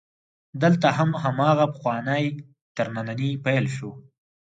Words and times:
دلته 0.61 0.87
هم 0.97 1.09
هماغه 1.23 1.65
پخوانی 1.73 2.23
ترننی 2.75 3.31
پیل 3.43 3.65
شو. 3.75 3.91